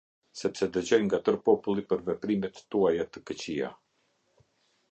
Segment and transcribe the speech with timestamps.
[0.39, 3.69] Sepse dëgjoj nga tërë populli për veprimet tuaja të këqija.